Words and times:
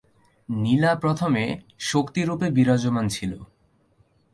নীলা 0.49 0.91
প্রথমে 0.95 1.43
শক্তি 1.81 2.21
রূপে 2.23 2.47
বিরাজমান 2.51 3.05
ছিল। 3.07 3.31